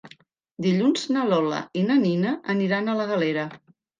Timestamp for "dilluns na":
0.65-1.25